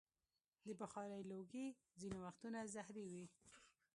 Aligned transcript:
د 0.67 0.69
بخارۍ 0.79 1.21
لوګی 1.31 1.67
ځینې 2.01 2.17
وختونه 2.25 2.59
زهري 2.75 3.05
وي. 3.11 3.25